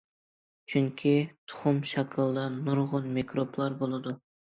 چۈنكى 0.71 1.11
تۇخۇم 1.51 1.81
شاكىلىدا 1.89 2.45
نۇرغۇن 2.55 3.05
مىكروبلار 3.19 3.77
بولىدۇ. 3.83 4.15